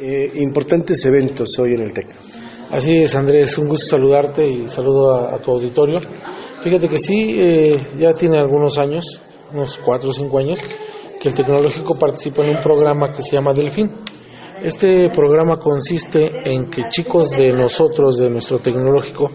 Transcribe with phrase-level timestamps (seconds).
[0.00, 2.06] Eh, importantes eventos hoy en el TEC.
[2.70, 6.00] Así es, Andrés, un gusto saludarte y saludo a, tu auditorio.
[6.62, 9.20] Fíjate que sí, eh, ya tiene algunos años,
[9.52, 10.60] unos cuatro o cinco años,
[11.20, 13.90] que el tecnológico participa en un programa que se llama Delfín.
[14.62, 19.32] Este programa consiste en que chicos de nosotros, de nuestro tecnológico,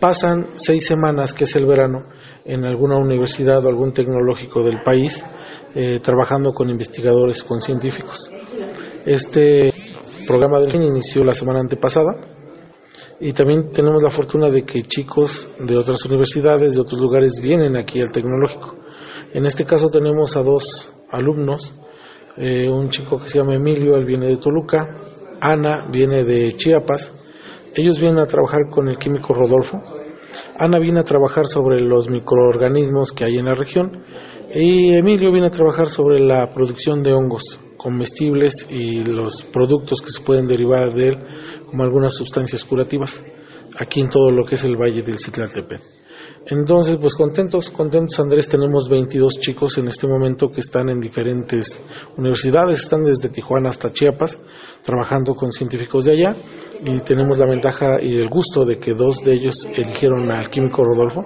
[0.00, 2.06] pasan seis semanas, que es el verano,
[2.46, 5.22] en alguna universidad o algún tecnológico del país,
[5.74, 8.30] eh, trabajando con investigadores, con científicos.
[9.04, 9.70] Este
[10.28, 12.18] programa del inició la semana antepasada
[13.18, 17.76] y también tenemos la fortuna de que chicos de otras universidades, de otros lugares vienen
[17.76, 18.76] aquí al tecnológico.
[19.32, 21.72] En este caso tenemos a dos alumnos,
[22.36, 24.98] eh, un chico que se llama Emilio, él viene de Toluca,
[25.40, 27.10] Ana viene de Chiapas,
[27.74, 29.80] ellos vienen a trabajar con el químico Rodolfo,
[30.58, 34.04] Ana viene a trabajar sobre los microorganismos que hay en la región
[34.54, 40.10] y Emilio viene a trabajar sobre la producción de hongos comestibles y los productos que
[40.10, 41.18] se pueden derivar de él,
[41.64, 43.24] como algunas sustancias curativas,
[43.78, 45.80] aquí en todo lo que es el Valle del Citlaltepec.
[46.50, 51.80] Entonces, pues contentos, contentos Andrés, tenemos 22 chicos en este momento que están en diferentes
[52.16, 54.38] universidades, están desde Tijuana hasta Chiapas,
[54.82, 56.36] trabajando con científicos de allá
[56.84, 60.84] y tenemos la ventaja y el gusto de que dos de ellos eligieron al químico
[60.84, 61.24] Rodolfo,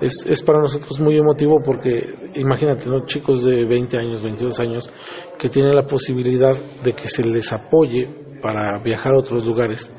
[0.00, 3.06] es, es para nosotros muy emotivo porque imagínate, ¿no?
[3.06, 4.90] chicos de 20 años, 22 años,
[5.38, 8.08] que tienen la posibilidad de que se les apoye
[8.40, 9.90] para viajar a otros lugares.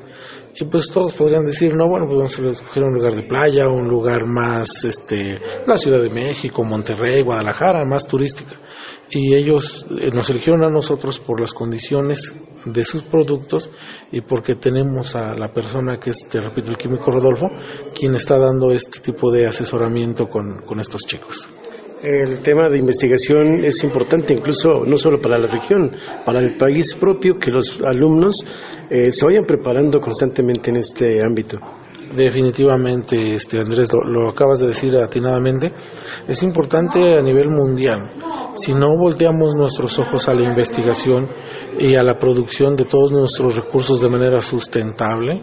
[0.56, 3.68] Y pues todos podrían decir, no, bueno, pues vamos a escoger un lugar de playa,
[3.68, 8.54] un lugar más, este, la Ciudad de México, Monterrey, Guadalajara, más turística.
[9.10, 12.34] Y ellos eh, nos eligieron a nosotros por las condiciones
[12.66, 13.70] de sus productos
[14.12, 17.48] y porque tenemos a la persona que es, te repito, el químico Rodolfo,
[17.94, 21.50] quien está dando este tipo de asesoramiento con, con estos chicos.
[22.04, 25.90] El tema de investigación es importante incluso no solo para la región,
[26.26, 28.44] para el país propio, que los alumnos
[28.90, 31.60] eh, se vayan preparando constantemente en este ámbito.
[32.14, 35.72] Definitivamente, este Andrés, lo, acabas de decir atinadamente,
[36.28, 38.10] es importante a nivel mundial.
[38.56, 41.28] Si no volteamos nuestros ojos a la investigación
[41.80, 45.42] y a la producción de todos nuestros recursos de manera sustentable,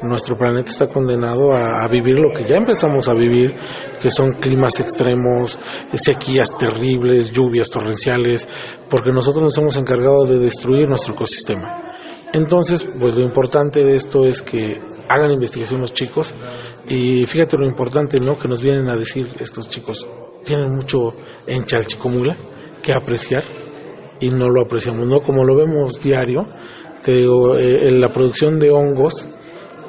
[0.00, 3.56] nuestro planeta está condenado a, vivir lo que ya empezamos a vivir,
[4.00, 5.58] que son climas extremos,
[5.94, 8.48] sequías terribles, lluvias torrenciales,
[8.88, 11.82] porque nosotros nos hemos encargado de destruir nuestro ecosistema.
[12.32, 16.32] Entonces, pues lo importante de esto es que hagan investigación los chicos
[16.88, 18.38] y fíjate lo importante, ¿no?
[18.38, 20.08] Que nos vienen a decir estos chicos,
[20.44, 21.12] tienen mucho
[21.46, 22.36] en Chalchicomula
[22.82, 23.44] que apreciar
[24.20, 25.20] y no lo apreciamos, ¿no?
[25.20, 26.46] Como lo vemos diario,
[27.02, 29.26] te digo, eh, en la producción de hongos,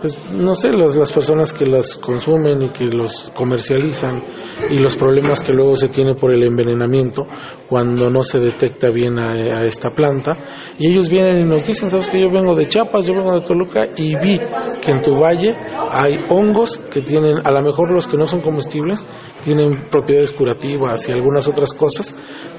[0.03, 4.21] pues no sé, las, las personas que las consumen y que los comercializan
[4.69, 7.25] y los problemas que luego se tiene por el envenenamiento
[7.69, 10.37] cuando no se detecta bien a, esta planta.
[10.77, 13.45] Y ellos vienen y nos dicen, sabes que yo vengo de Chiapas, yo vengo de
[13.45, 14.41] Toluca y vi
[14.83, 15.55] que en tu valle
[15.89, 19.05] hay hongos que tienen, a lo mejor los que no son comestibles,
[19.41, 22.13] tienen propiedades curativas y algunas otras cosas,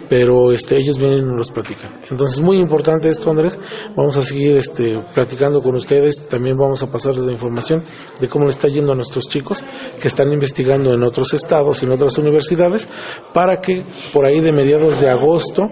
[0.09, 1.91] pero este, ellos vienen y nos los platican.
[2.11, 3.59] Entonces, muy importante esto, Andrés.
[3.97, 6.29] Vamos a seguir este, platicando con ustedes.
[6.29, 7.83] También vamos a pasarles la información
[8.21, 9.65] de cómo le está yendo a nuestros chicos
[10.01, 12.89] que están investigando en otros estados y en otras universidades
[13.33, 15.63] para que por ahí de mediados de agosto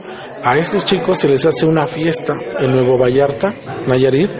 [0.43, 3.55] a estos chicos se les hace una fiesta en Nuevo Vallarta,
[3.87, 4.31] Nayarit,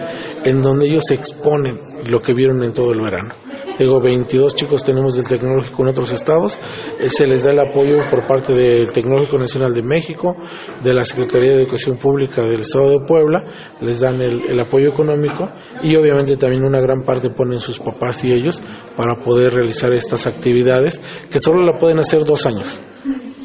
[0.43, 3.33] en donde ellos exponen lo que vieron en todo el verano.
[3.77, 6.57] Digo, 22 chicos tenemos del Tecnológico en otros estados.
[6.99, 10.35] Eh, se les da el apoyo por parte del Tecnológico Nacional de México,
[10.83, 13.43] de la Secretaría de Educación Pública del Estado de Puebla,
[13.81, 15.49] les dan el, apoyo económico
[15.81, 18.61] y obviamente también una gran parte ponen sus papás y ellos
[18.95, 21.01] para poder realizar estas actividades
[21.31, 22.79] que solo la pueden hacer dos años.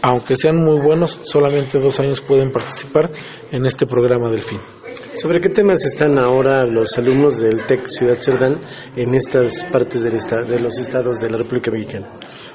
[0.02, 3.10] Aunque sean muy buenos, solamente dos años pueden participar
[3.50, 4.60] en este programa del fin.
[5.14, 8.60] ¿Sobre qué temas están ahora los alumnos del TEC Ciudad Cerdán
[8.94, 12.08] en estas partes del de los estados de la República Mexicana?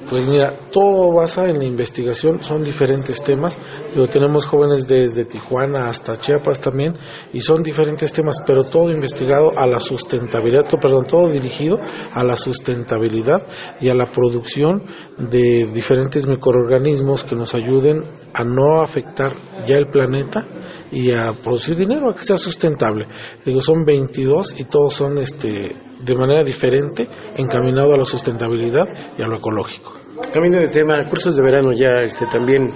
[0.10, 3.58] Pues mira, todo basa en la investigación, son diferentes temas.
[3.94, 6.94] Digo, tenemos jóvenes desde Tijuana hasta Chiapas también,
[7.32, 11.80] y son diferentes temas, pero todo investigado a la sustentabilidad, perdón, todo dirigido
[12.14, 13.48] a la sustentabilidad
[13.80, 14.84] y a la producción
[15.18, 18.04] de diferentes microorganismos que nos ayuden
[18.34, 19.32] a no afectar
[19.66, 20.46] ya el planeta
[20.94, 23.08] y a producir dinero, a que sea sustentable.
[23.44, 28.88] Digo, son 22 y todos son este, de manera diferente encaminado a la sustentabilidad
[29.18, 29.96] y a lo ecológico.
[30.32, 32.72] Camino de tema, cursos de verano ya este, también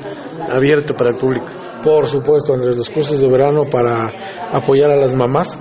[0.52, 1.46] abierto para el público.
[1.84, 4.12] Por supuesto, Andrés, los cursos de verano para
[4.52, 5.58] apoyar a las mamás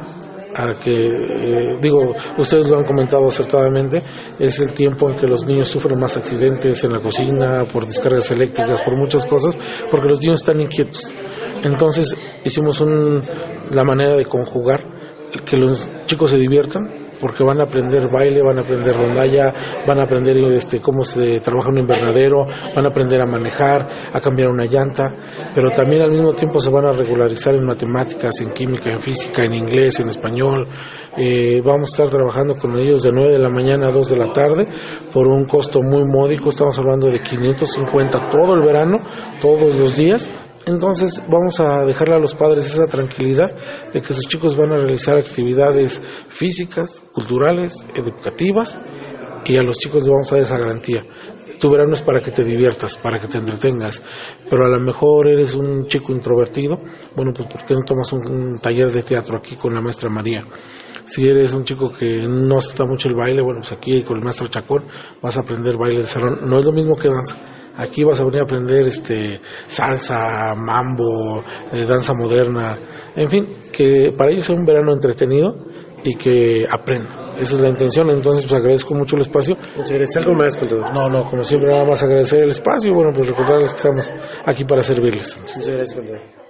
[0.56, 4.02] a que, eh, digo, ustedes lo han comentado acertadamente,
[4.38, 8.30] es el tiempo en que los niños sufren más accidentes en la cocina, por descargas
[8.30, 9.56] eléctricas, por muchas cosas,
[9.90, 11.12] porque los niños están inquietos.
[11.62, 13.22] Entonces hicimos un,
[13.70, 14.82] la manera de conjugar
[15.44, 19.52] que los chicos se diviertan, porque van a aprender baile, van a aprender rondalla,
[19.86, 24.20] van a aprender este, cómo se trabaja un invernadero, van a aprender a manejar, a
[24.20, 25.14] cambiar una llanta,
[25.54, 29.44] pero también al mismo tiempo se van a regularizar en matemáticas, en química, en física,
[29.44, 30.68] en inglés, en español.
[31.16, 34.16] Eh, vamos a estar trabajando con ellos de 9 de la mañana a 2 de
[34.16, 34.68] la tarde
[35.12, 39.00] por un costo muy módico, estamos hablando de 550 todo el verano,
[39.40, 40.28] todos los días
[40.66, 43.54] entonces vamos a dejarle a los padres esa tranquilidad
[43.92, 48.78] de que sus chicos van a realizar actividades físicas, culturales, educativas
[49.44, 51.04] y a los chicos les vamos a dar esa garantía.
[51.60, 54.02] Tu verano es para que te diviertas, para que te entretengas,
[54.50, 56.78] pero a lo mejor eres un chico introvertido,
[57.14, 60.44] bueno, pues ¿por qué no tomas un, taller de teatro aquí con la maestra María?
[61.06, 64.24] Si eres un chico que no está mucho el baile, bueno, pues aquí con el
[64.24, 64.84] maestro Chacón
[65.22, 66.40] vas a aprender baile de salón.
[66.42, 67.36] No es lo mismo que danza
[67.76, 72.78] Aquí vas a venir a aprender este salsa, mambo, eh, danza moderna,
[73.14, 75.56] en fin, que para ellos sea un verano entretenido
[76.05, 77.26] y que aprendan.
[77.40, 79.56] Esa es la intención, entonces pues agradezco mucho el espacio.
[79.76, 80.17] Muchas gracias.
[80.17, 80.58] ¿Algo más,
[80.94, 84.11] No, no, como siempre nada más agradecer el espacio y bueno, pues recordarles que estamos
[84.44, 85.37] aquí para servirles.
[85.40, 86.45] Muchas gracias,